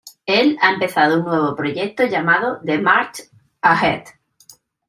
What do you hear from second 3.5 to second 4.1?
Ahead.